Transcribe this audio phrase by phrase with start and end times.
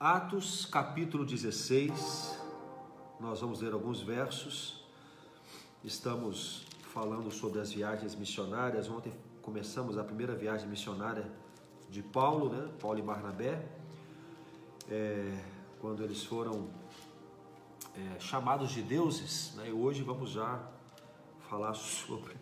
[0.00, 2.38] Atos capítulo 16,
[3.18, 4.80] nós vamos ler alguns versos.
[5.82, 8.88] Estamos falando sobre as viagens missionárias.
[8.88, 11.28] Ontem começamos a primeira viagem missionária
[11.90, 12.70] de Paulo, né?
[12.80, 13.68] Paulo e Barnabé,
[14.88, 15.44] é,
[15.80, 16.70] quando eles foram
[17.96, 19.52] é, chamados de deuses.
[19.56, 19.70] Né?
[19.70, 20.64] E hoje vamos já
[21.50, 22.36] falar sobre,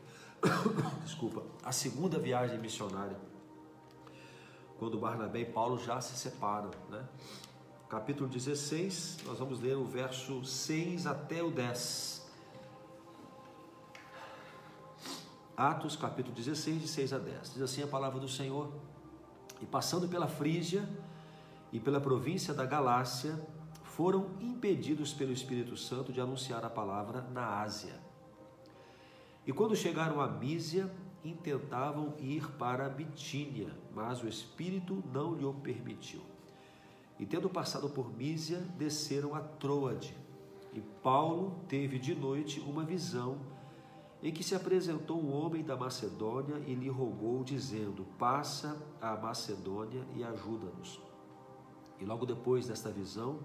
[1.06, 3.16] desculpa, a segunda viagem missionária,
[4.78, 7.04] quando Barnabé e Paulo já se separam, né?
[7.88, 12.26] capítulo 16, nós vamos ler o verso 6 até o 10.
[15.56, 17.54] Atos, capítulo 16, de 6 a 10.
[17.54, 18.70] Diz assim a palavra do Senhor:
[19.62, 20.86] E passando pela Frígia
[21.72, 23.40] e pela província da Galácia,
[23.84, 27.98] foram impedidos pelo Espírito Santo de anunciar a palavra na Ásia.
[29.46, 30.92] E quando chegaram a Mísia,
[31.30, 36.20] intentavam ir para Bitínia, mas o Espírito não lhe o permitiu.
[37.18, 40.14] E tendo passado por Mísia, desceram a Troade.
[40.72, 43.38] E Paulo teve de noite uma visão
[44.22, 50.06] em que se apresentou um homem da Macedônia e lhe rogou, dizendo: Passa a Macedônia
[50.14, 51.00] e ajuda-nos.
[51.98, 53.40] E logo depois desta visão,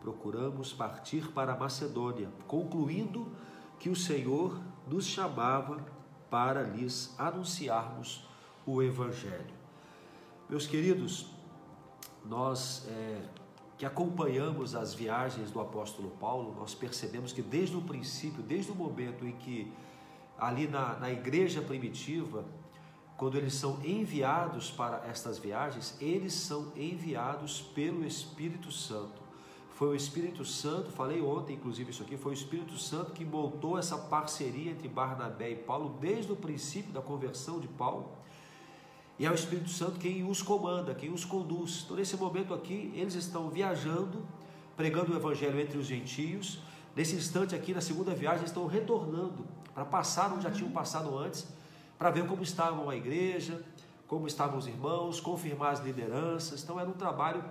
[0.00, 3.26] procuramos partir para a Macedônia, concluindo
[3.78, 5.84] que o Senhor nos chamava
[6.32, 8.26] para lhes anunciarmos
[8.64, 9.52] o Evangelho.
[10.48, 11.26] Meus queridos,
[12.24, 13.20] nós é,
[13.76, 18.74] que acompanhamos as viagens do apóstolo Paulo, nós percebemos que desde o princípio, desde o
[18.74, 19.70] momento em que
[20.38, 22.46] ali na, na igreja primitiva,
[23.18, 29.21] quando eles são enviados para estas viagens, eles são enviados pelo Espírito Santo.
[29.72, 33.78] Foi o Espírito Santo, falei ontem inclusive isso aqui, foi o Espírito Santo que montou
[33.78, 38.22] essa parceria entre Barnabé e Paulo desde o princípio da conversão de Paulo
[39.18, 41.82] e é o Espírito Santo quem os comanda, quem os conduz.
[41.84, 44.26] Então, nesse momento aqui, eles estão viajando,
[44.76, 46.58] pregando o Evangelho entre os gentios.
[46.96, 51.46] Nesse instante aqui, na segunda viagem, estão retornando para passar onde já tinham passado antes,
[51.98, 53.62] para ver como estavam a igreja,
[54.08, 56.62] como estavam os irmãos, confirmar as lideranças.
[56.64, 57.44] Então, era um trabalho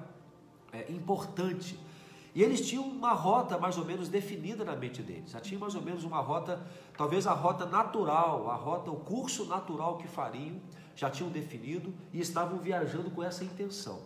[0.73, 1.79] é, importante.
[2.33, 5.31] E eles tinham uma rota mais ou menos definida na mente deles.
[5.31, 6.65] Já tinha mais ou menos uma rota,
[6.97, 10.61] talvez a rota natural, a rota, o curso natural que fariam
[10.95, 14.01] já tinham definido e estavam viajando com essa intenção.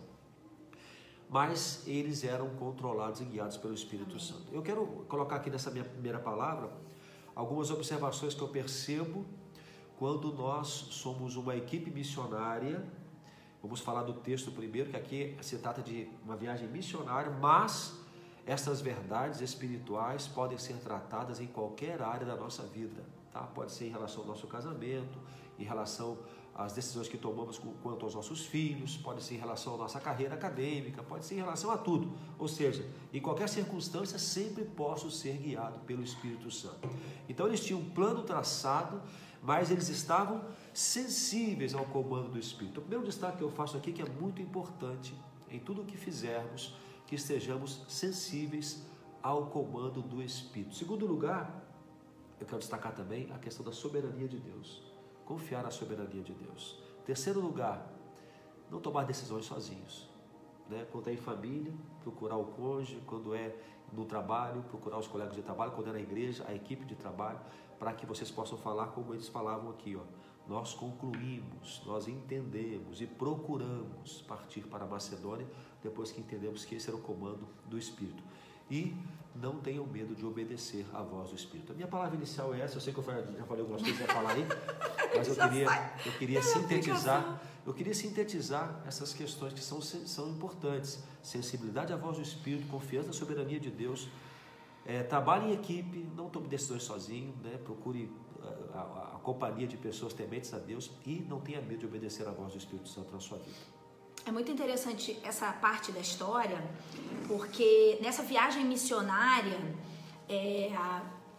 [1.28, 4.46] Mas eles eram controlados e guiados pelo Espírito Santo.
[4.52, 6.70] Eu quero colocar aqui nessa minha primeira palavra
[7.34, 9.24] algumas observações que eu percebo
[9.98, 12.84] quando nós somos uma equipe missionária.
[13.62, 18.05] Vamos falar do texto primeiro, que aqui se trata de uma viagem missionária, mas
[18.46, 23.04] essas verdades espirituais podem ser tratadas em qualquer área da nossa vida.
[23.32, 23.40] Tá?
[23.40, 25.18] Pode ser em relação ao nosso casamento,
[25.58, 26.16] em relação
[26.56, 30.34] as decisões que tomamos quanto aos nossos filhos, pode ser em relação à nossa carreira
[30.34, 32.10] acadêmica, pode ser em relação a tudo.
[32.38, 36.88] Ou seja, em qualquer circunstância, sempre posso ser guiado pelo Espírito Santo.
[37.28, 39.02] Então, eles tinham um plano traçado,
[39.42, 40.42] mas eles estavam
[40.72, 42.78] sensíveis ao comando do Espírito.
[42.78, 45.14] O primeiro destaque que eu faço aqui, que é muito importante
[45.50, 46.74] em tudo o que fizermos,
[47.06, 48.84] que estejamos sensíveis
[49.22, 50.74] ao comando do Espírito.
[50.74, 51.64] Segundo lugar,
[52.40, 54.96] eu quero destacar também a questão da soberania de Deus
[55.26, 56.78] confiar na soberania de Deus.
[57.04, 57.84] Terceiro lugar,
[58.70, 60.08] não tomar decisões sozinhos.
[60.70, 60.86] Né?
[60.90, 61.72] Quando é em família,
[62.02, 63.54] procurar o cônjuge, quando é
[63.92, 67.40] no trabalho, procurar os colegas de trabalho, quando é na igreja, a equipe de trabalho,
[67.78, 70.02] para que vocês possam falar como eles falavam aqui, ó.
[70.48, 75.46] Nós concluímos, nós entendemos e procuramos partir para a Macedônia
[75.82, 78.22] depois que entendemos que esse era o comando do Espírito.
[78.70, 78.96] E
[79.34, 81.72] não tenham medo de obedecer à voz do Espírito.
[81.72, 84.12] A minha palavra inicial é essa, eu sei que eu já falei algumas coisas que
[84.12, 84.46] falar aí,
[85.16, 85.66] mas eu queria,
[86.04, 91.02] eu queria sintetizar, eu queria sintetizar essas questões que são, são importantes.
[91.22, 94.08] Sensibilidade à voz do Espírito, confiança na soberania de Deus,
[94.84, 97.58] é, trabalhe em equipe, não tome decisões sozinho, né?
[97.64, 98.10] procure
[98.72, 102.24] a, a, a companhia de pessoas tementes a Deus e não tenha medo de obedecer
[102.28, 103.58] à voz do Espírito Santo na sua vida.
[104.24, 106.58] É muito interessante essa parte da história,
[107.26, 109.58] porque nessa viagem missionária,
[110.28, 110.70] é,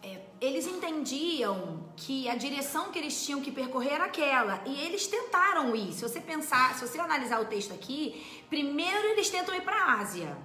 [0.02, 1.56] é, eles entendiam
[1.96, 5.90] que a direção que eles tinham que percorrer era aquela, e eles tentaram ir.
[5.94, 10.00] Se você pensar, se você analisar o texto aqui, primeiro eles tentam ir para a
[10.00, 10.36] Ásia.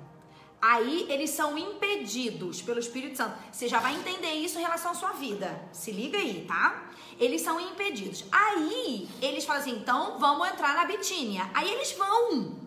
[0.66, 3.38] Aí eles são impedidos pelo Espírito Santo.
[3.52, 5.62] Você já vai entender isso em relação à sua vida.
[5.74, 6.90] Se liga aí, tá?
[7.20, 8.24] Eles são impedidos.
[8.32, 11.52] Aí eles falam assim: então vamos entrar na Bitínia.
[11.54, 12.58] Aí eles vão.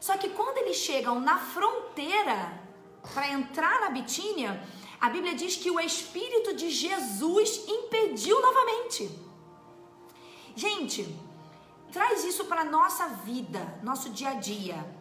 [0.00, 2.58] Só que quando eles chegam na fronteira
[3.12, 4.66] para entrar na Bitínia,
[4.98, 9.10] a Bíblia diz que o Espírito de Jesus impediu novamente.
[10.54, 11.06] Gente,
[11.92, 14.95] traz isso para nossa vida, nosso dia a dia.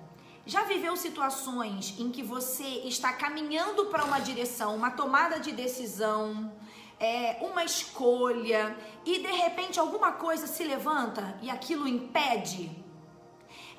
[0.45, 6.53] Já viveu situações em que você está caminhando para uma direção, uma tomada de decisão,
[6.99, 12.69] é, uma escolha, e de repente alguma coisa se levanta e aquilo impede?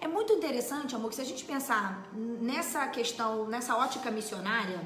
[0.00, 4.80] É muito interessante, amor, que se a gente pensar nessa questão, nessa ótica missionária,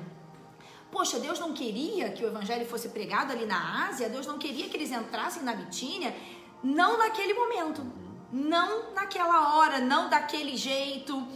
[0.93, 4.69] poxa, Deus não queria que o evangelho fosse pregado ali na Ásia, Deus não queria
[4.69, 6.15] que eles entrassem na Bitínia,
[6.63, 7.85] não naquele momento,
[8.31, 11.27] não naquela hora, não daquele jeito.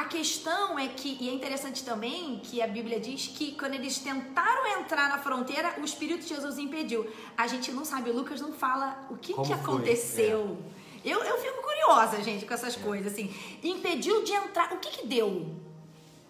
[0.00, 3.98] A questão é que, e é interessante também que a Bíblia diz que quando eles
[3.98, 7.06] tentaram entrar na fronteira, o Espírito de Jesus impediu.
[7.36, 10.56] A gente não sabe, o Lucas não fala o que, que aconteceu.
[11.04, 11.10] É.
[11.10, 12.80] Eu, eu fico curiosa, gente, com essas é.
[12.80, 13.30] coisas, assim.
[13.62, 14.72] Impediu de entrar.
[14.72, 15.54] O que que deu?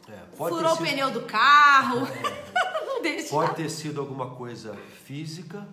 [0.09, 0.73] É, Furou sido...
[0.73, 2.01] o pneu do carro.
[2.85, 3.29] não deixa.
[3.29, 5.65] Pode ter sido alguma coisa física,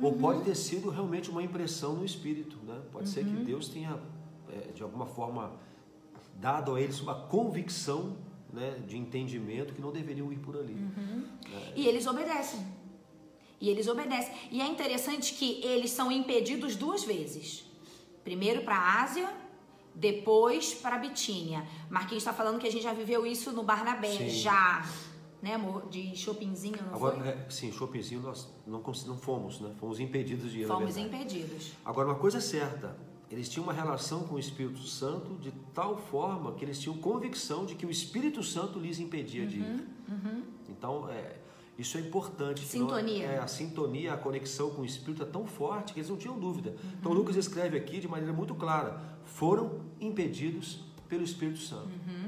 [0.00, 0.18] ou uhum.
[0.20, 2.80] pode ter sido realmente uma impressão no espírito, né?
[2.92, 3.12] Pode uhum.
[3.12, 3.44] ser que uhum.
[3.44, 3.98] Deus tenha,
[4.52, 5.64] é, de alguma forma
[6.36, 8.16] dado a eles uma convicção
[8.52, 10.74] né, de entendimento que não deveriam ir por ali.
[10.74, 11.24] Uhum.
[11.52, 11.72] É.
[11.76, 12.64] E eles obedecem.
[13.60, 14.32] E eles obedecem.
[14.50, 17.64] E é interessante que eles são impedidos duas vezes.
[18.22, 19.32] Primeiro para a Ásia,
[19.94, 21.66] depois para a Bitínia.
[21.88, 24.28] Marquinhos está falando que a gente já viveu isso no Barnabé, sim.
[24.28, 24.84] já.
[25.40, 25.88] Né, amor?
[25.88, 27.28] De shoppingzinho, não Agora, foi?
[27.28, 29.74] É, sim, shoppingzinho nós não, não fomos, né?
[29.78, 31.72] Fomos impedidos de ir, Fomos impedidos.
[31.84, 32.96] Agora, uma coisa é certa,
[33.34, 37.66] eles tinham uma relação com o Espírito Santo de tal forma que eles tinham convicção
[37.66, 39.88] de que o Espírito Santo lhes impedia uhum, de ir.
[40.08, 40.42] Uhum.
[40.68, 41.36] Então, é,
[41.76, 42.62] isso é importante.
[42.62, 43.24] É, sintonia.
[43.24, 46.38] é, a sintonia, a conexão com o Espírito é tão forte que eles não tinham
[46.38, 46.70] dúvida.
[46.70, 46.90] Uhum.
[47.00, 51.88] Então, Lucas escreve aqui de maneira muito clara: foram impedidos pelo Espírito Santo.
[51.88, 52.23] Uhum.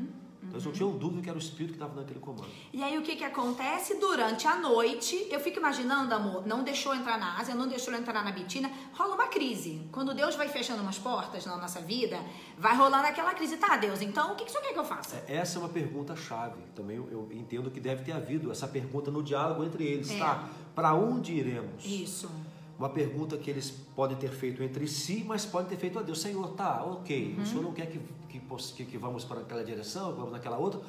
[0.56, 2.48] Eles não tinham dúvida que era o Espírito que estava naquele comando.
[2.72, 3.98] E aí, o que, que acontece?
[3.98, 8.24] Durante a noite, eu fico imaginando, amor, não deixou entrar na Ásia, não deixou entrar
[8.24, 9.82] na Bitina, rola uma crise.
[9.92, 12.18] Quando Deus vai fechando umas portas na nossa vida,
[12.58, 13.56] vai rolando aquela crise.
[13.56, 15.22] Tá, Deus, então o que, que o senhor quer que eu faça?
[15.28, 16.62] É, essa é uma pergunta-chave.
[16.74, 20.18] Também eu, eu, entendo que deve ter havido essa pergunta no diálogo entre eles, é.
[20.18, 20.48] tá?
[20.74, 21.84] Para onde iremos?
[21.84, 22.30] Isso
[22.78, 26.20] uma pergunta que eles podem ter feito entre si, mas podem ter feito a Deus.
[26.20, 27.42] Senhor, tá, ok, uhum.
[27.42, 27.98] o Senhor não quer que,
[28.40, 30.80] que, que, que vamos para aquela direção, vamos naquela outra.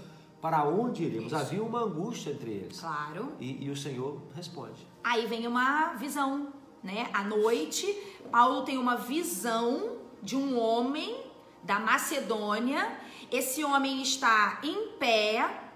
[0.42, 1.28] Para onde iremos?
[1.28, 1.36] Isso.
[1.36, 2.80] Havia uma angústia entre eles.
[2.80, 3.34] Claro.
[3.40, 4.86] E, e o Senhor responde.
[5.04, 6.54] Aí vem uma visão,
[6.84, 7.10] né?
[7.14, 7.88] À noite,
[8.32, 11.24] Paulo tem uma visão de um homem
[11.64, 12.98] da Macedônia.
[13.32, 15.68] Esse homem está em pé,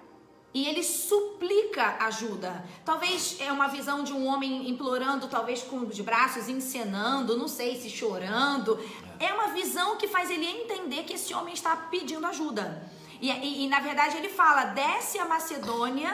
[0.54, 2.64] e ele suplica ajuda.
[2.84, 7.78] Talvez é uma visão de um homem implorando, talvez com os braços encenando, não sei
[7.78, 8.78] se chorando.
[9.22, 12.90] É uma visão que faz ele entender que esse homem está pedindo ajuda.
[13.22, 16.14] E, e, e na verdade ele fala: desce a Macedônia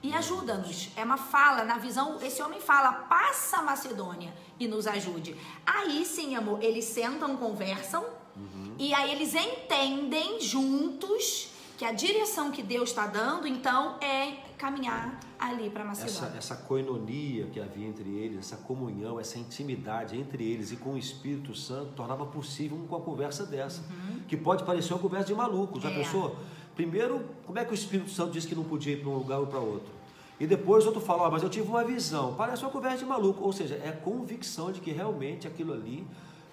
[0.00, 0.90] e ajuda-nos.
[0.96, 5.36] É uma fala, na visão, esse homem fala: passa a Macedônia e nos ajude.
[5.66, 8.04] Aí sim, amor, eles sentam, conversam
[8.36, 8.76] uhum.
[8.78, 15.20] e aí eles entendem juntos que a direção que Deus está dando, então, é caminhar
[15.38, 16.26] ali para Macedônia.
[16.26, 20.94] Essa, essa coinonia que havia entre eles, essa comunhão, essa intimidade entre eles e com
[20.94, 24.22] o Espírito Santo tornava possível uma conversa dessa, uhum.
[24.26, 25.80] que pode parecer uma conversa de maluco.
[25.80, 25.94] Já é.
[25.94, 26.36] pensou?
[26.74, 29.38] Primeiro, como é que o Espírito Santo disse que não podia ir para um lugar
[29.38, 29.92] ou para outro?
[30.40, 32.34] E depois outro fala, ah, mas eu tive uma visão.
[32.34, 33.44] Parece uma conversa de maluco.
[33.44, 36.04] Ou seja, é a convicção de que realmente aquilo ali,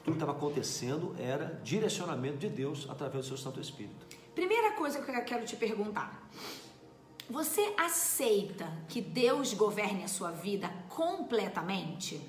[0.03, 4.05] tudo que estava acontecendo, era direcionamento de Deus através do seu Santo Espírito.
[4.35, 6.21] Primeira coisa que eu quero te perguntar.
[7.29, 12.21] Você aceita que Deus governe a sua vida completamente?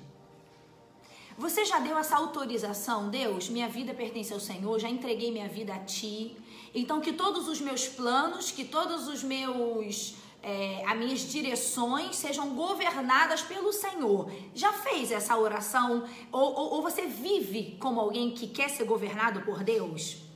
[1.37, 3.09] Você já deu essa autorização?
[3.09, 6.35] Deus, minha vida pertence ao Senhor, já entreguei minha vida a Ti.
[6.73, 10.15] Então, que todos os meus planos, que todos os meus.
[10.41, 14.31] É, as minhas direções sejam governadas pelo Senhor.
[14.55, 16.07] Já fez essa oração?
[16.31, 20.26] Ou, ou, ou você vive como alguém que quer ser governado por Deus?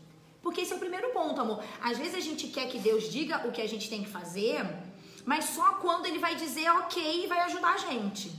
[0.41, 1.63] Porque esse é o primeiro ponto, amor.
[1.81, 4.65] Às vezes a gente quer que Deus diga o que a gente tem que fazer,
[5.25, 8.31] mas só quando ele vai dizer ok e vai ajudar a gente.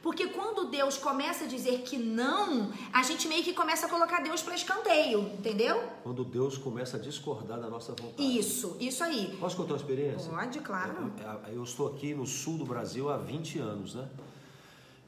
[0.00, 4.20] Porque quando Deus começa a dizer que não, a gente meio que começa a colocar
[4.20, 5.82] Deus para escanteio, entendeu?
[6.04, 8.38] Quando Deus começa a discordar da nossa vontade.
[8.38, 9.36] Isso, isso aí.
[9.40, 10.30] Posso contar uma experiência?
[10.30, 11.12] Pode, claro.
[11.46, 14.08] Eu, eu estou aqui no sul do Brasil há 20 anos, né?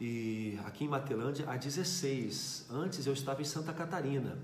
[0.01, 2.67] E aqui em Matelândia há 16.
[2.71, 4.37] Antes eu estava em Santa Catarina.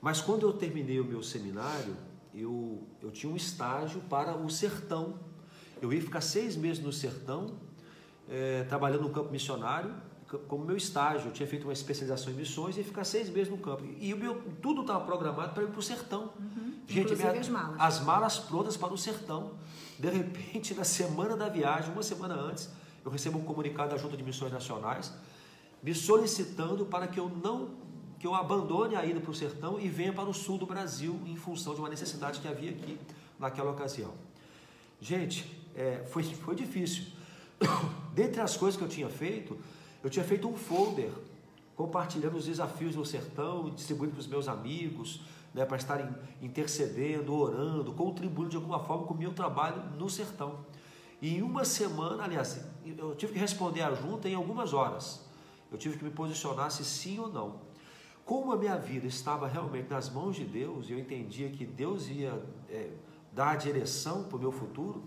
[0.00, 1.96] Mas quando eu terminei o meu seminário,
[2.34, 5.18] eu, eu tinha um estágio para o sertão.
[5.80, 7.54] Eu ia ficar seis meses no sertão,
[8.28, 9.94] é, trabalhando no campo missionário,
[10.48, 11.28] como meu estágio.
[11.28, 13.84] Eu tinha feito uma especialização em missões e ia ficar seis meses no campo.
[13.98, 16.30] E o meu, tudo estava programado para ir para o sertão.
[16.38, 16.74] Uhum.
[16.86, 17.76] Gente, minha, as malas.
[17.78, 19.52] As malas prontas para o sertão.
[19.98, 22.68] De repente, na semana da viagem, uma semana antes,
[23.04, 25.12] eu recebo um comunicado da Junta de Missões Nacionais
[25.82, 27.70] me solicitando para que eu não
[28.18, 31.20] que eu abandone a ida para o sertão e venha para o sul do Brasil
[31.26, 32.98] em função de uma necessidade que havia aqui
[33.38, 34.12] naquela ocasião.
[35.00, 37.04] Gente, é, foi, foi difícil.
[38.14, 39.58] Dentre as coisas que eu tinha feito,
[40.02, 41.10] eu tinha feito um folder
[41.76, 45.20] compartilhando os desafios do sertão, distribuindo para os meus amigos,
[45.52, 46.08] né, para estarem
[46.40, 50.64] intercedendo, orando, contribuindo de alguma forma com o meu trabalho no sertão.
[51.20, 55.24] E em uma semana, aliás, eu tive que responder a junta em algumas horas.
[55.70, 57.65] Eu tive que me posicionar se sim ou não.
[58.26, 62.08] Como a minha vida estava realmente nas mãos de Deus, e eu entendia que Deus
[62.08, 62.90] ia é,
[63.32, 65.04] dar a direção para o meu futuro,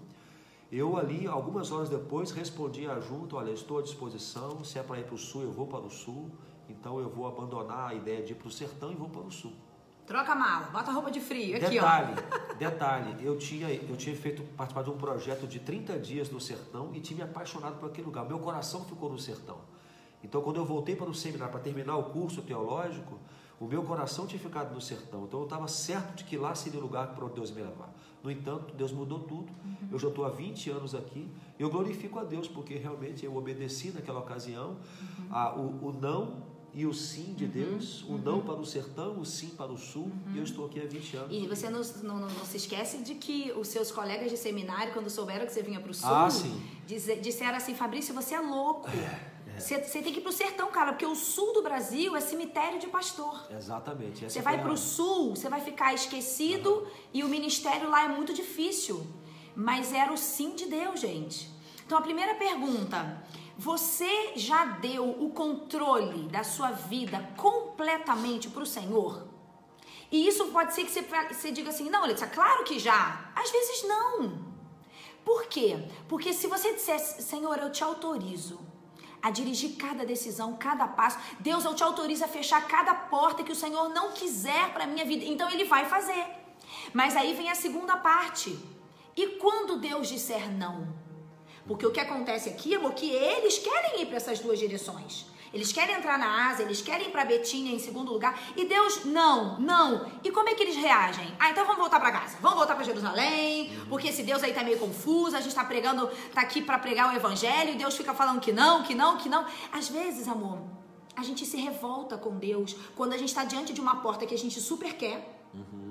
[0.72, 5.00] eu ali, algumas horas depois, respondi à junta, olha, estou à disposição, se é para
[5.00, 6.32] ir para o sul, eu vou para o sul,
[6.70, 9.32] então eu vou abandonar a ideia de ir para o sertão e vou para o
[9.32, 9.52] sul.
[10.08, 12.54] Troca a mala, bota a roupa de frio aqui, detalhe, ó.
[12.56, 16.92] Detalhe, eu tinha, eu tinha feito participar de um projeto de 30 dias no sertão
[16.96, 18.26] e tinha me apaixonado por aquele lugar.
[18.26, 19.58] Meu coração ficou no sertão.
[20.24, 23.20] Então, quando eu voltei para o seminário para terminar o curso teológico,
[23.60, 25.26] o meu coração tinha ficado no sertão.
[25.26, 27.94] Então, eu estava certo de que lá seria o lugar para onde Deus me levar.
[28.24, 29.50] No entanto, Deus mudou tudo.
[29.64, 29.90] Uhum.
[29.92, 31.28] Eu já estou há 20 anos aqui.
[31.58, 34.72] Eu glorifico a Deus porque realmente eu obedeci naquela ocasião.
[34.72, 35.28] Uhum.
[35.32, 38.18] Ah, o, o não e o sim de uhum, Deus, o uhum.
[38.20, 40.36] não para o sertão, o sim para o sul, uhum.
[40.36, 41.36] e eu estou aqui há 20 anos.
[41.36, 45.10] E você não, não, não, se esquece de que os seus colegas de seminário, quando
[45.10, 46.30] souberam que você vinha para o sul, ah,
[46.86, 48.88] disseram assim, Fabrício, você é louco.
[48.90, 49.29] É.
[49.60, 49.62] é.
[49.62, 52.22] Você, você, tem que ir para o sertão, cara, porque o sul do Brasil é
[52.22, 53.48] cemitério de pastor.
[53.52, 54.30] Exatamente.
[54.30, 56.88] você vai para o sul, você vai ficar esquecido uhum.
[57.14, 59.06] e o ministério lá é muito difícil.
[59.56, 61.50] Mas era o sim de Deus, gente.
[61.86, 63.24] Então a primeira pergunta
[63.60, 69.28] você já deu o controle da sua vida completamente para o Senhor?
[70.10, 73.32] E isso pode ser que você, você diga assim: não, Letícia, claro que já.
[73.36, 74.48] Às vezes não.
[75.26, 75.78] Por quê?
[76.08, 78.62] Porque se você dissesse, Senhor, eu te autorizo
[79.22, 81.20] a dirigir cada decisão, cada passo.
[81.40, 85.06] Deus, eu te autorizo a fechar cada porta que o Senhor não quiser para minha
[85.06, 85.26] vida.
[85.26, 86.26] Então ele vai fazer.
[86.94, 88.58] Mas aí vem a segunda parte.
[89.16, 90.88] E quando Deus disser não?
[91.68, 95.26] Porque o que acontece aqui, amor, que eles querem ir para essas duas direções.
[95.54, 98.40] Eles querem entrar na Ásia, eles querem ir para Betínia em segundo lugar.
[98.56, 100.10] E Deus, não, não.
[100.24, 101.34] E como é que eles reagem?
[101.40, 102.38] Ah, então vamos voltar para casa.
[102.42, 105.36] Vamos voltar para Jerusalém, porque esse Deus aí tá meio confuso.
[105.36, 108.52] A gente tá pregando, tá aqui para pregar o evangelho e Deus fica falando que
[108.52, 109.46] não, que não, que não.
[109.72, 110.60] Às vezes, amor,
[111.16, 114.36] a gente se revolta com Deus quando a gente está diante de uma porta que
[114.36, 115.40] a gente super quer.
[115.54, 115.90] Uhum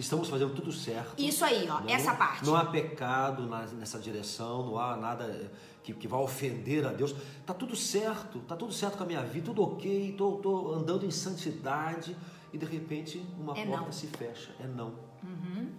[0.00, 1.14] estamos fazendo tudo certo.
[1.18, 2.44] Isso aí, ó, não, essa parte.
[2.44, 7.14] Não há pecado nessa direção, não há nada que, que vá ofender a Deus.
[7.46, 11.10] Tá tudo certo, tá tudo certo com a minha vida, tudo ok, tô, andando em
[11.10, 12.16] santidade
[12.52, 13.92] e de repente uma é porta não.
[13.92, 14.54] se fecha.
[14.60, 14.88] É não.
[15.22, 15.72] O uhum.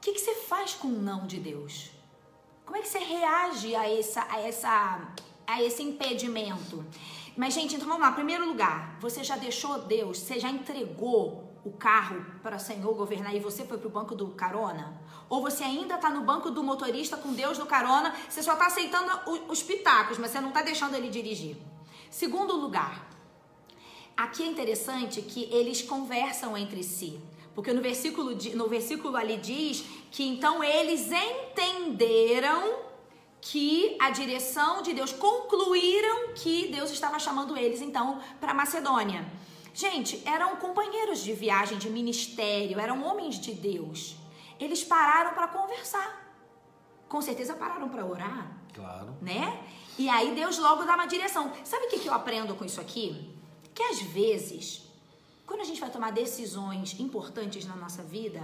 [0.00, 1.90] que, que você faz com o não de Deus?
[2.64, 5.14] Como é que você reage a, essa, a, essa,
[5.46, 6.84] a esse impedimento?
[7.36, 8.12] Mas, gente, então vamos lá.
[8.12, 13.34] Primeiro lugar, você já deixou Deus, você já entregou o carro para o Senhor governar
[13.34, 15.00] e você foi para o banco do carona?
[15.28, 18.66] Ou você ainda está no banco do motorista com Deus no carona, você só está
[18.66, 19.10] aceitando
[19.48, 21.56] os pitacos, mas você não está deixando ele dirigir.
[22.10, 23.06] Segundo lugar,
[24.16, 27.20] aqui é interessante que eles conversam entre si.
[27.54, 32.86] Porque no versículo, no versículo ali diz que então eles entenderam
[33.40, 39.26] que a direção de Deus concluíram que Deus estava chamando eles então para Macedônia.
[39.74, 44.17] Gente, eram companheiros de viagem, de ministério, eram homens de Deus.
[44.58, 46.26] Eles pararam para conversar.
[47.08, 48.58] Com certeza pararam para orar.
[48.74, 49.16] Claro.
[49.20, 49.64] Né?
[49.98, 51.52] E aí Deus logo dá uma direção.
[51.64, 53.34] Sabe o que, que eu aprendo com isso aqui?
[53.74, 54.82] Que às vezes,
[55.46, 58.40] quando a gente vai tomar decisões importantes na nossa vida,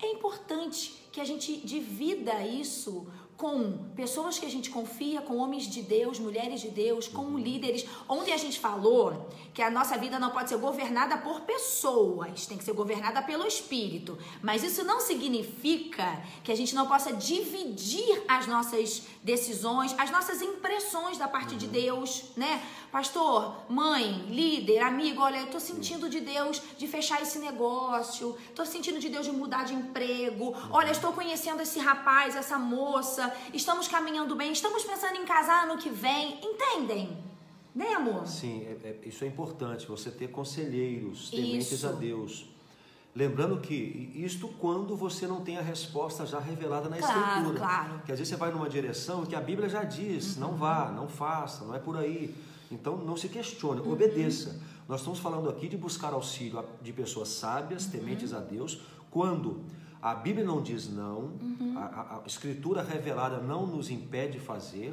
[0.00, 3.06] é importante que a gente divida isso
[3.42, 7.38] com pessoas que a gente confia, com homens de Deus, mulheres de Deus, com uhum.
[7.38, 7.84] líderes.
[8.08, 12.56] Ontem a gente falou que a nossa vida não pode ser governada por pessoas, tem
[12.56, 14.16] que ser governada pelo Espírito.
[14.40, 20.40] Mas isso não significa que a gente não possa dividir as nossas decisões, as nossas
[20.40, 21.72] impressões da parte de uhum.
[21.72, 22.62] Deus, né?
[22.92, 28.64] Pastor, mãe, líder, amigo, olha, eu tô sentindo de Deus de fechar esse negócio, tô
[28.64, 30.50] sentindo de Deus de mudar de emprego.
[30.50, 30.68] Uhum.
[30.70, 35.78] Olha, estou conhecendo esse rapaz, essa moça, estamos caminhando bem, estamos pensando em casar ano
[35.78, 37.16] que vem, entendem?
[37.74, 38.26] Né, amor?
[38.26, 41.86] Sim, é, é, isso é importante, você ter conselheiros tementes isso.
[41.86, 42.46] a Deus.
[43.14, 47.58] Lembrando que isto quando você não tem a resposta já revelada na claro, Escritura.
[47.58, 48.02] Claro.
[48.06, 50.40] Que às vezes você vai numa direção que a Bíblia já diz, uhum.
[50.40, 52.34] não vá, não faça, não é por aí.
[52.70, 53.92] Então não se questione, uhum.
[53.92, 54.58] obedeça.
[54.88, 57.90] Nós estamos falando aqui de buscar auxílio de pessoas sábias, uhum.
[57.90, 59.60] tementes a Deus, quando
[60.02, 61.74] a Bíblia não diz não, uhum.
[61.76, 64.92] a, a, Escritura revelada não nos impede de fazer.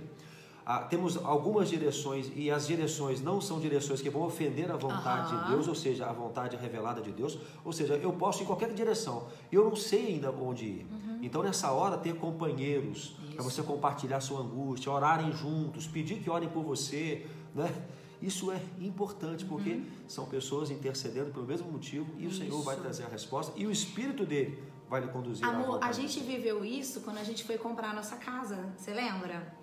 [0.63, 5.33] ah, temos algumas direções e as direções não são direções que vão ofender a vontade
[5.33, 5.43] Aham.
[5.43, 7.39] de Deus, ou seja, a vontade revelada de Deus.
[7.65, 10.87] Ou seja, eu posso ir em qualquer direção e eu não sei ainda onde ir.
[11.23, 13.49] Então, nessa hora, ter companheiros para Isso.
[13.49, 17.25] você compartilhar sua angústia, orarem juntos, pedir que orem por você,
[17.55, 17.73] né?
[18.21, 22.83] Isso é importante porque são pessoas intercedendo pelo mesmo motivo e o Senhor vai Isso.
[22.83, 27.01] trazer a resposta e o Espírito dele vai lhe conduzir Amor, a gente viveu isso
[27.01, 29.53] quando a gente foi comprar a nossa casa, você lembra?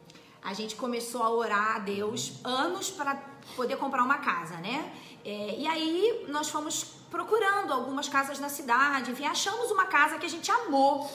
[0.43, 3.21] A gente começou a orar a Deus anos para
[3.57, 4.93] poder comprar uma casa, né?
[5.25, 10.27] É, e aí nós fomos procurando algumas casas na cidade, enfim, achamos uma casa que
[10.27, 11.11] a gente amou,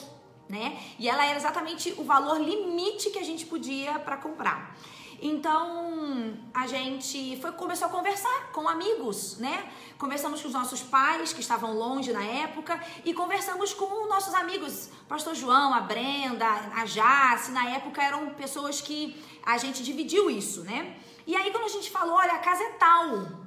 [0.46, 0.78] né?
[0.98, 4.76] E ela era exatamente o valor limite que a gente podia para comprar.
[5.24, 9.70] Então a gente foi, começou a conversar com amigos, né?
[9.96, 14.90] Conversamos com os nossos pais que estavam longe na época e conversamos com nossos amigos,
[15.08, 17.52] Pastor João, a Brenda, a Jace.
[17.52, 20.96] Na época eram pessoas que a gente dividiu isso, né?
[21.24, 23.42] E aí quando a gente falou, olha, a casa é tal.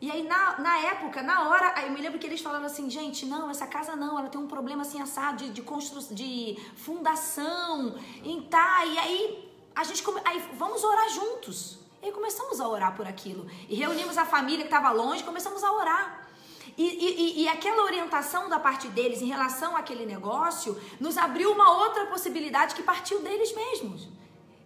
[0.00, 2.88] E aí, na, na época, na hora, aí eu me lembro que eles falaram assim,
[2.88, 6.56] gente, não, essa casa não, ela tem um problema assim, assado, de, de construção, de
[6.76, 11.78] fundação, e tá, e aí a gente, come, aí vamos orar juntos.
[12.02, 13.46] E começamos a orar por aquilo.
[13.68, 16.28] E reunimos a família que estava longe, começamos a orar.
[16.76, 21.76] E, e, e aquela orientação da parte deles em relação àquele negócio nos abriu uma
[21.76, 24.08] outra possibilidade que partiu deles mesmos.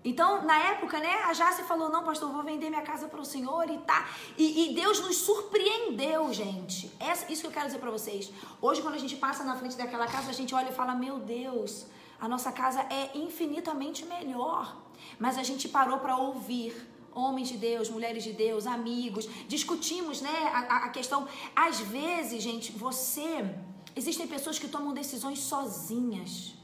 [0.04, 3.24] Então, na época, né, a Jace falou: Não, pastor, vou vender minha casa para o
[3.24, 4.08] senhor e tá.
[4.36, 6.92] E, e Deus nos surpreendeu, gente.
[6.98, 8.30] Essa, isso que eu quero dizer para vocês.
[8.60, 11.18] Hoje, quando a gente passa na frente daquela casa, a gente olha e fala: Meu
[11.20, 11.86] Deus,
[12.20, 14.76] a nossa casa é infinitamente melhor.
[15.18, 16.74] Mas a gente parou para ouvir
[17.14, 21.28] homens de Deus, mulheres de Deus, amigos, discutimos, né, a, a questão.
[21.54, 23.54] Às vezes, gente, você.
[23.94, 26.54] Existem pessoas que tomam decisões sozinhas.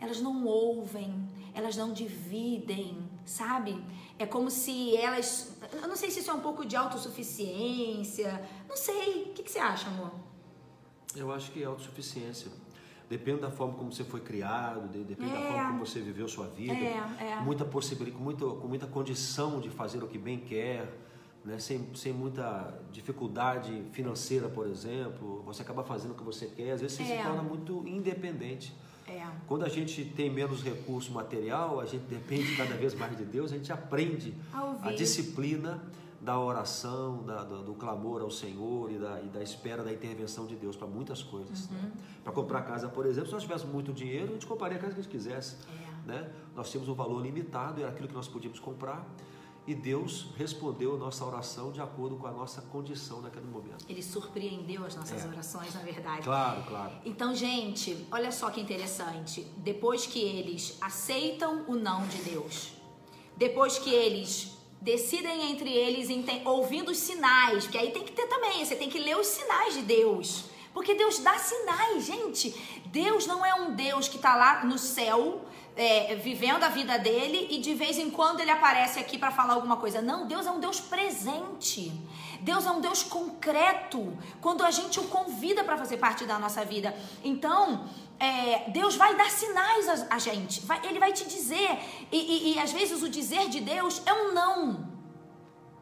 [0.00, 3.80] Elas não ouvem, elas não dividem, sabe?
[4.18, 5.56] É como se elas.
[5.72, 8.48] Eu não sei se isso é um pouco de autossuficiência.
[8.68, 9.24] Não sei.
[9.24, 10.12] O que, que você acha, amor?
[11.14, 12.50] Eu acho que é autossuficiência.
[13.08, 15.48] Depende da forma como você foi criado, de- depende da É.
[15.52, 16.74] forma como você viveu sua vida.
[16.74, 17.40] É, é.
[17.42, 20.92] Muita possibilidade, com muita, com muita condição de fazer o que bem quer,
[21.44, 21.58] né?
[21.58, 25.42] sem, sem muita dificuldade financeira, por exemplo.
[25.46, 27.16] Você acaba fazendo o que você quer, às vezes você É.
[27.18, 28.74] se torna muito independente.
[29.06, 29.26] É.
[29.46, 33.50] Quando a gente tem menos recurso material, a gente depende cada vez mais de Deus,
[33.50, 34.94] a gente aprende A ouvir.
[34.96, 35.82] disciplina
[36.20, 40.46] da oração, da- do, do clamor ao Senhor e da, e da espera da intervenção
[40.46, 41.68] de Deus para muitas coisas.
[41.70, 41.78] né?
[41.82, 41.90] Uhum.
[42.24, 44.94] Para comprar casa, por exemplo, se nós tivéssemos muito dinheiro, a gente compraria a casa
[44.94, 45.56] que a gente quisesse.
[45.70, 46.08] É.
[46.08, 46.30] Né?
[46.56, 49.06] Nós tínhamos um valor limitado, era aquilo que nós podíamos comprar.
[49.66, 53.84] E Deus respondeu a nossa oração de acordo com a nossa condição naquele momento.
[53.86, 55.28] Ele surpreendeu as nossas É.
[55.28, 56.22] orações, na verdade.
[56.22, 56.92] Claro, claro.
[57.04, 59.42] Então, gente, olha só que interessante.
[59.58, 62.72] Depois que eles aceitam o não de Deus,
[63.36, 66.08] depois que eles decidem entre eles,
[66.44, 69.74] ouvindo os sinais, porque aí tem que ter também, você tem que ler os sinais
[69.74, 70.44] de Deus.
[70.72, 72.54] Porque Deus dá sinais, gente.
[72.86, 75.44] Deus não é um Deus que está lá no céu,
[75.78, 79.54] é, vivendo a vida dele e de vez em quando ele aparece aqui para falar
[79.54, 80.02] alguma coisa.
[80.02, 81.92] Não, Deus é um Deus presente.
[82.40, 84.00] Deus é um Deus concreto.
[84.40, 86.94] Quando a gente o convida para fazer parte da nossa vida.
[87.22, 87.86] Então,
[88.18, 90.60] é, Deus vai dar sinais a, a gente.
[90.66, 91.70] Vai- ele vai te dizer.
[92.10, 94.88] E, e- e às vezes o dizer de Deus é um não.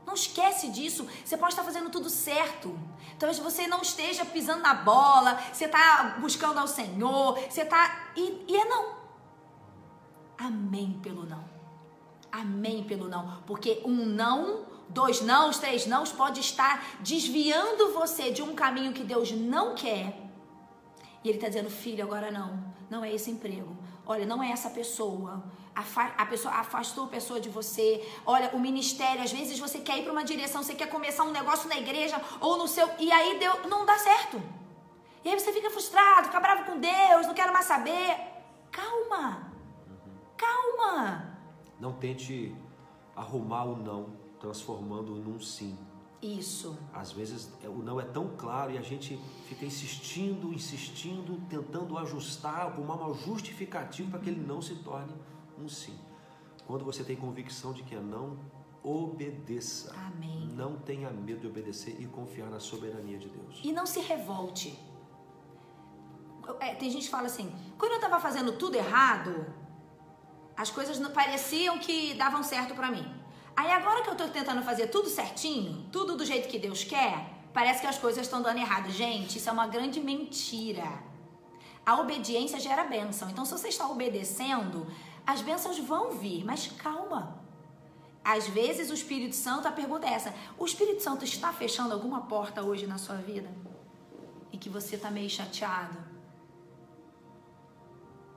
[0.06, 1.08] Não esquece disso.
[1.24, 2.78] Você pode estar fazendo tudo certo.
[3.18, 5.40] Talvez você não esteja pisando na bola.
[5.52, 7.38] Você está buscando ao Senhor.
[7.48, 8.10] Você está.
[8.14, 9.05] E, e é não.
[10.38, 11.44] Amém pelo não.
[12.30, 13.42] Amém pelo não.
[13.46, 19.02] Porque um não, dois nãos, três nãos pode estar desviando você de um caminho que
[19.04, 20.20] Deus não quer.
[21.24, 22.62] E Ele está dizendo, filho, agora não.
[22.90, 23.76] Não é esse emprego.
[24.06, 25.42] Olha, não é essa pessoa.
[25.74, 28.06] Afa- A pessoa afastou a pessoa de você.
[28.24, 31.32] Olha, o ministério, às vezes você quer ir para uma direção, você quer começar um
[31.32, 32.88] negócio na igreja ou no seu.
[32.98, 34.40] E aí deu, não dá certo.
[35.24, 38.16] E aí você fica frustrado, fica bravo com Deus, não quero mais saber.
[38.70, 39.52] Calma.
[40.36, 41.38] Calma.
[41.80, 42.54] Não tente
[43.14, 45.76] arrumar o não, transformando-o num sim.
[46.22, 46.76] Isso.
[46.92, 51.96] Às vezes é, o não é tão claro e a gente fica insistindo, insistindo, tentando
[51.98, 55.14] ajustar, arrumar uma justificativa para que ele não se torne
[55.58, 55.96] um sim.
[56.66, 58.38] Quando você tem convicção de que é não,
[58.82, 59.94] obedeça.
[59.94, 60.48] Amém.
[60.52, 63.60] Não tenha medo de obedecer e confiar na soberania de Deus.
[63.62, 64.78] E não se revolte.
[66.60, 69.46] É, tem gente que fala assim: quando eu tava fazendo tudo errado,
[70.56, 73.06] as coisas não pareciam que davam certo pra mim.
[73.56, 77.32] Aí agora que eu tô tentando fazer tudo certinho, tudo do jeito que Deus quer,
[77.52, 78.90] parece que as coisas estão dando errado.
[78.90, 80.86] Gente, isso é uma grande mentira.
[81.84, 83.30] A obediência gera bênção.
[83.30, 84.86] Então, se você está obedecendo,
[85.26, 87.40] as bênçãos vão vir, mas calma.
[88.24, 92.22] às vezes o Espírito Santo, a pergunta é essa: o Espírito Santo está fechando alguma
[92.22, 93.50] porta hoje na sua vida?
[94.52, 96.15] E que você está meio chateado?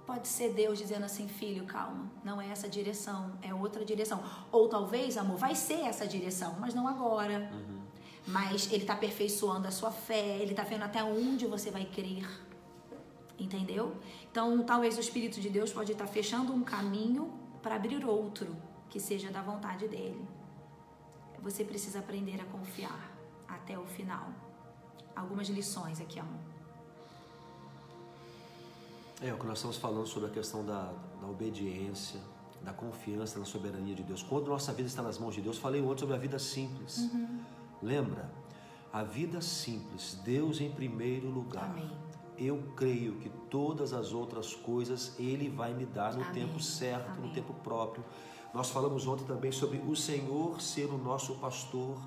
[0.09, 4.23] Pode ser Deus dizendo assim, filho, calma, não é essa direção, é outra direção.
[4.51, 7.47] Ou talvez, amor, vai ser essa direção, mas não agora.
[7.53, 7.81] Uhum.
[8.25, 12.27] Mas Ele está aperfeiçoando a sua fé, Ele está vendo até onde você vai crer.
[13.37, 13.97] Entendeu?
[14.31, 18.57] Então, talvez o Espírito de Deus pode estar fechando um caminho para abrir outro
[18.89, 20.27] que seja da vontade dele.
[21.43, 23.15] Você precisa aprender a confiar
[23.47, 24.27] até o final.
[25.15, 26.48] Algumas lições aqui, amor.
[29.21, 32.19] É, o que nós estamos falando sobre a questão da, da obediência,
[32.61, 34.23] da confiança na soberania de Deus.
[34.23, 36.97] Quando nossa vida está nas mãos de Deus, falei ontem sobre a vida simples.
[36.97, 37.39] Uhum.
[37.81, 38.31] Lembra?
[38.91, 41.69] A vida simples, Deus em primeiro lugar.
[41.69, 46.33] Amém eu creio que todas as outras coisas Ele vai me dar no Amém.
[46.33, 47.27] tempo certo, Amém.
[47.27, 48.03] no tempo próprio.
[48.53, 51.97] Nós falamos ontem também sobre o Senhor ser o nosso pastor,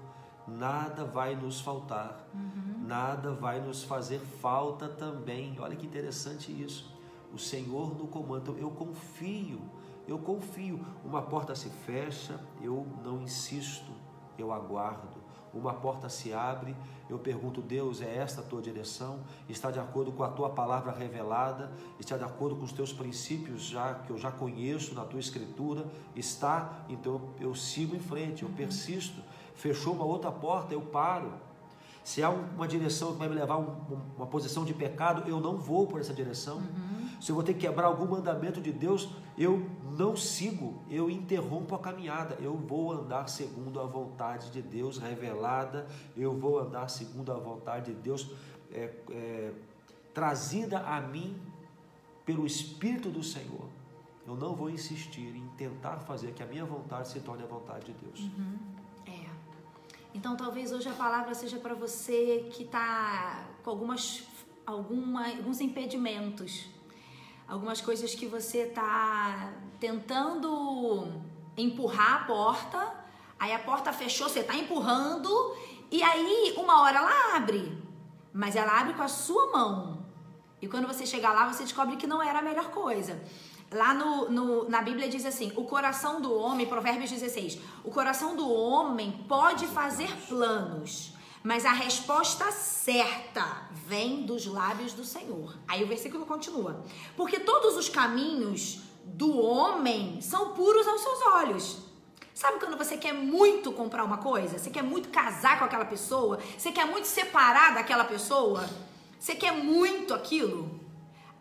[0.48, 2.84] nada vai nos faltar, uhum.
[2.86, 5.54] nada vai nos fazer falta também.
[5.60, 6.91] Olha que interessante isso.
[7.32, 9.60] O Senhor no comando, eu confio,
[10.06, 10.84] eu confio.
[11.04, 13.90] Uma porta se fecha, eu não insisto,
[14.38, 15.22] eu aguardo
[15.54, 16.74] uma porta se abre,
[17.08, 19.20] eu pergunto, Deus, é esta a tua direção?
[19.48, 21.70] Está de acordo com a tua palavra revelada?
[22.00, 25.84] Está de acordo com os teus princípios já que eu já conheço na tua escritura?
[26.16, 26.84] Está?
[26.88, 29.22] Então eu sigo em frente, eu persisto.
[29.54, 31.34] Fechou uma outra porta, eu paro.
[32.04, 35.56] Se há uma direção que vai me levar a uma posição de pecado, eu não
[35.56, 36.56] vou por essa direção.
[36.56, 37.20] Uhum.
[37.20, 39.64] Se eu vou ter que quebrar algum mandamento de Deus, eu
[39.96, 42.36] não sigo, eu interrompo a caminhada.
[42.40, 45.86] Eu vou andar segundo a vontade de Deus revelada,
[46.16, 48.30] eu vou andar segundo a vontade de Deus
[48.72, 49.52] é, é,
[50.12, 51.36] trazida a mim
[52.24, 53.68] pelo Espírito do Senhor.
[54.26, 57.86] Eu não vou insistir em tentar fazer que a minha vontade se torne a vontade
[57.86, 58.20] de Deus.
[58.20, 58.58] Uhum.
[60.14, 64.22] Então, talvez hoje a palavra seja para você que está com algumas,
[64.66, 66.66] alguma, alguns impedimentos,
[67.48, 71.22] algumas coisas que você está tentando
[71.56, 72.94] empurrar a porta,
[73.38, 75.56] aí a porta fechou, você está empurrando,
[75.90, 77.82] e aí uma hora ela abre,
[78.34, 80.04] mas ela abre com a sua mão.
[80.60, 83.20] E quando você chegar lá, você descobre que não era a melhor coisa.
[83.72, 88.36] Lá no, no, na Bíblia diz assim: o coração do homem, Provérbios 16, o coração
[88.36, 95.56] do homem pode fazer planos, mas a resposta certa vem dos lábios do Senhor.
[95.66, 96.84] Aí o versículo continua:
[97.16, 101.78] porque todos os caminhos do homem são puros aos seus olhos.
[102.34, 104.58] Sabe quando você quer muito comprar uma coisa?
[104.58, 106.38] Você quer muito casar com aquela pessoa?
[106.56, 108.68] Você quer muito separar daquela pessoa?
[109.18, 110.81] Você quer muito aquilo?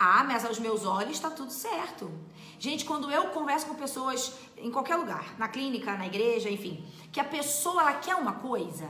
[0.04, 2.10] Ah, mas aos meus olhos está tudo certo.
[2.58, 7.20] Gente, quando eu converso com pessoas em qualquer lugar, na clínica, na igreja, enfim, que
[7.20, 8.90] a pessoa ela quer uma coisa.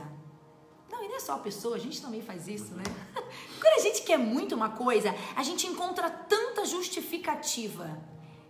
[0.90, 2.82] Não, e não é só a pessoa, a gente também faz isso, né?
[3.60, 7.90] Quando a gente quer muito uma coisa, a gente encontra tanta justificativa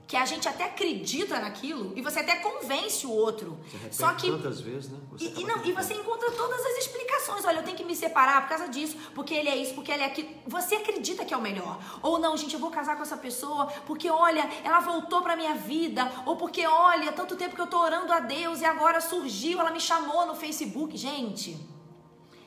[0.06, 3.58] que a gente até acredita naquilo e você até convence o outro.
[3.64, 4.98] Você Só que tantas vezes, né?
[5.10, 7.44] Você e, não, e você encontra todas as explicações.
[7.44, 10.02] Olha, eu tenho que me separar por causa disso, porque ele é isso, porque ele
[10.02, 10.28] é aquilo.
[10.46, 11.78] Você acredita que é o melhor?
[12.02, 15.54] Ou não, gente, eu vou casar com essa pessoa porque olha, ela voltou para minha
[15.54, 19.60] vida, ou porque olha, tanto tempo que eu tô orando a Deus e agora surgiu,
[19.60, 20.96] ela me chamou no Facebook.
[20.96, 21.56] Gente,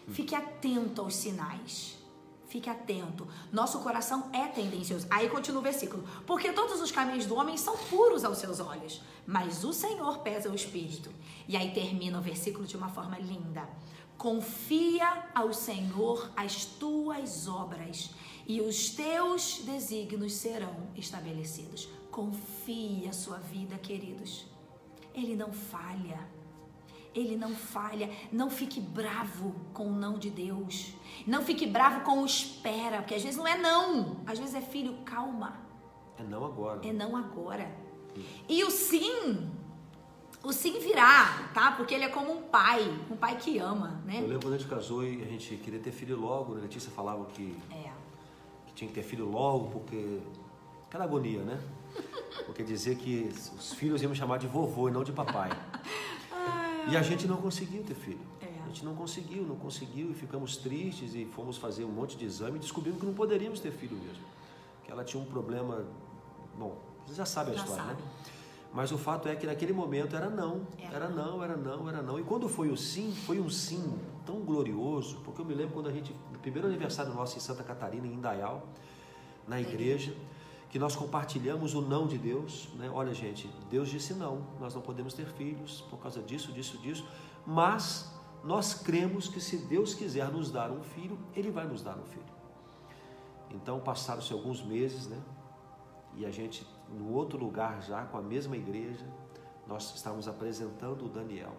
[0.09, 1.95] fique atento aos sinais.
[2.55, 3.27] Fique atento.
[3.51, 5.05] Nosso coração é tendencioso.
[5.09, 6.07] Aí continua o versículo.
[6.25, 10.49] Porque todos os caminhos do homem são puros aos seus olhos, mas o Senhor pesa
[10.49, 11.11] o espírito.
[11.49, 13.67] E aí termina o versículo de uma forma linda.
[14.17, 18.11] Confia ao Senhor as tuas obras
[18.47, 21.89] e os teus desígnios serão estabelecidos.
[22.09, 24.45] Confie a sua vida, queridos.
[25.13, 26.25] Ele não falha.
[27.15, 28.09] Ele não falha.
[28.31, 30.93] Não fique bravo com o não de Deus.
[31.25, 34.17] Não fique bravo com o espera, porque às vezes não é não.
[34.27, 35.55] Às vezes é filho, calma.
[36.19, 36.85] É não agora.
[36.85, 37.71] É não agora.
[38.47, 39.49] E o sim,
[40.43, 41.71] o sim virá, tá?
[41.71, 44.17] Porque ele é como um pai, um pai que ama, né?
[44.17, 46.61] Eu lembro quando a gente casou e a gente queria ter filho logo, né?
[46.61, 47.89] Letícia falava que, é.
[48.67, 50.19] que tinha que ter filho logo, porque.
[50.87, 51.59] Aquela agonia, né?
[52.45, 55.49] Porque dizer que os filhos iam me chamar de vovô e não de papai.
[56.89, 58.19] E a gente não conseguiu ter filho.
[58.41, 58.63] É.
[58.63, 62.25] A gente não conseguiu, não conseguiu e ficamos tristes e fomos fazer um monte de
[62.25, 64.23] exame e descobrimos que não poderíamos ter filho mesmo.
[64.83, 65.85] Que ela tinha um problema.
[66.57, 67.89] Bom, vocês já sabem a já história, né?
[67.89, 68.01] sabe.
[68.03, 68.09] né?
[68.75, 72.19] Mas o fato é que naquele momento era não, era não, era não, era não.
[72.19, 75.87] E quando foi o sim, foi um sim tão glorioso, porque eu me lembro quando
[75.87, 78.67] a gente, no primeiro aniversário nosso em Santa Catarina, em Indaial,
[79.47, 80.13] na igreja,
[80.75, 82.91] que nós compartilhamos o não de Deus, né?
[82.93, 87.07] Olha, gente, Deus disse não, nós não podemos ter filhos por causa disso, disso, disso,
[87.47, 91.97] mas nós cremos que se Deus quiser nos dar um filho, Ele vai nos dar
[91.97, 92.25] um filho.
[93.51, 95.17] Então passaram-se alguns meses, né?
[96.13, 99.07] E a gente, no outro lugar já, com a mesma igreja,
[99.65, 101.55] nós estávamos apresentando o Daniel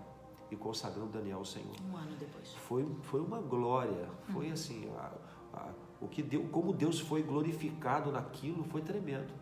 [0.51, 1.75] e consagrando Daniel ao Senhor.
[1.91, 2.53] Um ano depois.
[2.53, 5.11] Foi, foi uma glória, foi assim, a,
[5.55, 5.71] a,
[6.01, 9.33] o que deu, como Deus foi glorificado naquilo foi tremendo.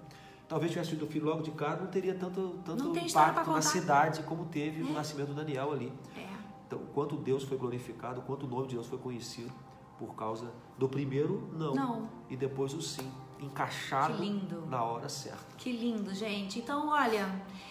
[0.48, 3.62] Talvez tivesse sido o filho logo de cara, não teria tanto, tanto Não impacto na
[3.62, 4.92] cidade como teve o É.
[4.92, 5.92] nascimento do Daniel ali.
[6.16, 6.26] É.
[6.66, 9.50] Então, quanto Deus foi glorificado, quanto o nome de Deus foi conhecido
[9.98, 12.08] por causa do primeiro não, Não.
[12.28, 14.22] e depois o sim, encaixado
[14.68, 15.56] na hora certa.
[15.56, 16.58] Que lindo, gente.
[16.58, 17.28] Então, olha,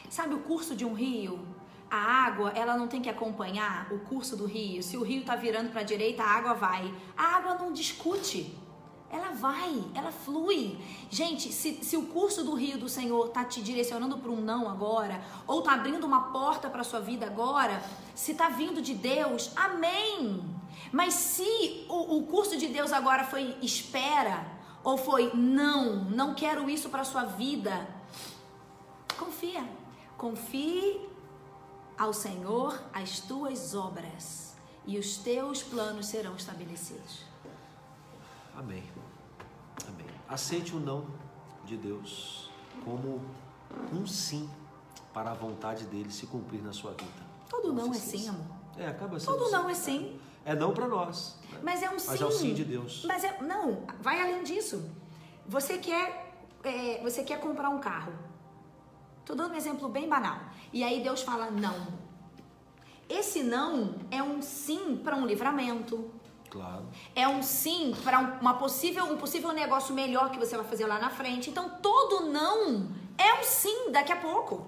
[0.10, 1.39] sabe o curso de um rio?
[1.91, 4.82] A água, ela não tem que acompanhar o curso do rio.
[4.82, 6.91] Se o rio tá virando para a direita, a água vai.
[7.15, 8.58] A água não discute.
[9.13, 10.80] Ela vai, ela flui.
[11.08, 14.67] Gente, se, se o curso do rio do Senhor tá te direcionando para um não
[14.67, 17.80] agora, ou tá abrindo uma porta para sua vida agora,
[18.15, 20.43] se tá vindo de Deus, amém.
[20.91, 24.47] Mas se o, o curso de Deus agora foi espera,
[24.84, 27.88] ou foi não, não quero isso para sua vida,
[29.19, 29.63] confia.
[30.17, 31.08] Confie
[31.95, 34.56] ao Senhor as tuas obras
[34.88, 37.21] e os teus planos serão estabelecidos.
[38.56, 38.84] Amém.
[40.34, 41.06] Aceite o não
[41.63, 42.50] de Deus
[42.84, 43.22] como
[43.93, 44.50] um sim
[45.13, 47.24] para a vontade dele se cumprir na sua vida.
[47.48, 48.24] Todo não é se esqueça.
[48.24, 48.46] sim, amor.
[48.76, 49.52] É, acaba sendo Todo sim.
[49.52, 50.19] não é sim.
[50.43, 51.38] É não para nós.
[51.52, 51.60] né?
[51.62, 52.08] Mas é um sim.
[52.08, 53.06] Mas é o sim de Deus.
[53.06, 54.89] Mas é, não, vai além disso.
[55.48, 58.13] Você quer, é, você quer comprar um carro.
[59.24, 60.39] Tô dando um exemplo bem banal.
[60.74, 61.89] E aí Deus fala não.
[63.08, 66.10] Esse não é um sim para um livramento.
[66.53, 66.85] Claro.
[67.15, 70.85] É um sim para um, uma possível, um possível negócio melhor que você vai fazer
[70.85, 71.49] lá na frente.
[71.49, 74.67] Então todo não é um sim daqui a pouco.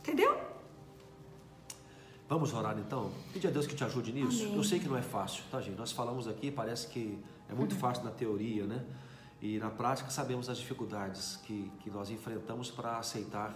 [0.00, 0.38] Entendeu?
[2.28, 3.10] Vamos orar então?
[3.32, 4.42] Pedir a Deus que te ajude nisso.
[4.42, 4.56] Amém.
[4.56, 5.78] Eu sei que não é fácil, tá, gente?
[5.78, 7.18] Nós falamos aqui, parece que
[7.48, 7.58] é Uhum.
[7.60, 8.84] muito fácil na teoria, né?
[9.40, 13.54] E na prática sabemos as dificuldades que, que nós enfrentamos para aceitar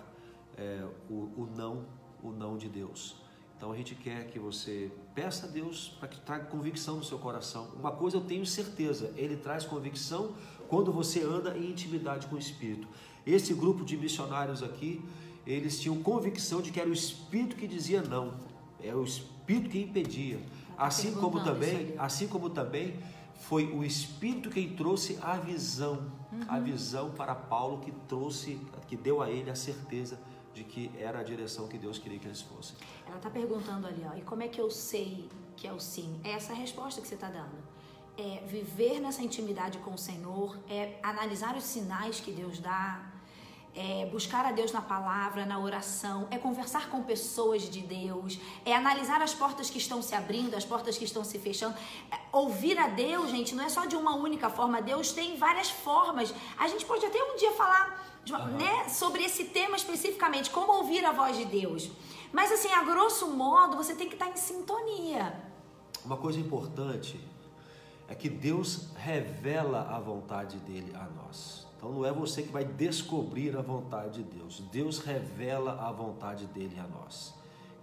[0.56, 1.84] é, o, o não,
[2.22, 3.16] o não de Deus.
[3.57, 7.19] Então a gente quer que você peça a Deus para que traga convicção no seu
[7.19, 7.69] coração.
[7.79, 10.35] Uma coisa eu tenho certeza, Ele traz convicção
[10.69, 12.87] quando você anda em intimidade com o Espírito.
[13.27, 15.03] Esse grupo de missionários aqui,
[15.47, 18.35] eles tinham convicção de que era o Espírito que dizia não,
[18.79, 20.38] é o Espírito que impedia.
[20.77, 22.95] Assim como também, assim como também
[23.40, 26.12] foi o Espírito quem trouxe a visão,
[26.47, 30.19] a visão para Paulo que trouxe, que deu a ele a certeza
[30.57, 32.75] de que era a direção que Deus queria que eles fossem.
[33.07, 36.19] Ela tá perguntando ali, ó, e como é que eu sei que é o sim?
[36.25, 37.59] É essa a resposta que você tá dando.
[38.16, 43.12] É viver nessa intimidade com o Senhor, é analisar os sinais que Deus dá,
[43.75, 48.75] é buscar a Deus na palavra, na oração, é conversar com pessoas de Deus, é
[48.75, 51.77] analisar as portas que estão se abrindo, as portas que estão se fechando.
[52.11, 54.81] É, ouvir a Deus, gente, não é só de uma única forma.
[54.81, 56.35] Deus tem várias formas.
[56.57, 58.56] A gente pode até um dia falar uma- Aham.
[58.56, 61.90] né, sobre esse tema especificamente, como ouvir a voz de Deus.
[62.32, 65.42] Mas assim, a grosso modo, você tem que estar em sintonia.
[66.04, 67.18] Uma coisa importante
[68.08, 71.66] é que Deus revela a vontade dele a nós.
[71.76, 74.60] Então não é você que vai descobrir a vontade de Deus.
[74.72, 77.34] Deus revela a vontade dele a nós.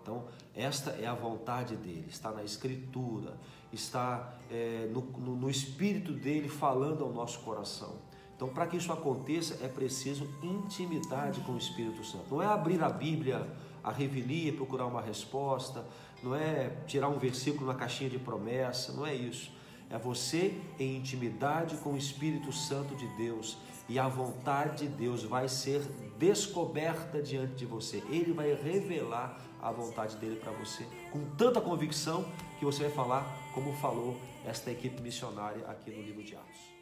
[0.02, 0.24] Então
[0.56, 2.06] esta é a vontade dele.
[2.10, 3.38] Está na Escritura,
[3.72, 7.96] está é, no, no- no Espírito dele falando ao nosso coração.
[8.44, 12.26] Então para que isso aconteça é preciso intimidade com o Espírito Santo.
[12.30, 13.48] Não é abrir a Bíblia,
[13.82, 15.86] a revelia, procurar uma resposta.
[16.22, 18.92] Não é tirar um versículo na caixinha de promessa.
[18.92, 19.50] Não é isso.
[19.90, 25.24] É você em intimidade com o Espírito Santo de Deus e a vontade de Deus
[25.24, 25.80] vai ser
[26.20, 28.04] descoberta diante de você.
[28.10, 32.26] Ele vai revelar a vontade dele para você com tanta convicção
[32.60, 36.73] que você vai falar como falou esta equipe missionária aqui no livro de Atos.